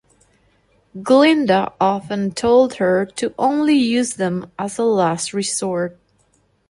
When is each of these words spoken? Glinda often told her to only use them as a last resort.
Glinda 1.03 1.73
often 1.79 2.31
told 2.31 2.73
her 2.77 3.05
to 3.05 3.35
only 3.37 3.75
use 3.75 4.15
them 4.15 4.51
as 4.57 4.79
a 4.79 4.83
last 4.83 5.31
resort. 5.31 5.95